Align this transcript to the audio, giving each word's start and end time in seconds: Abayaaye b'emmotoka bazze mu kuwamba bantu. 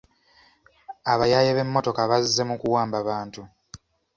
Abayaaye 1.11 1.51
b'emmotoka 1.53 2.01
bazze 2.09 2.43
mu 2.49 2.55
kuwamba 2.61 2.97
bantu. 3.09 3.41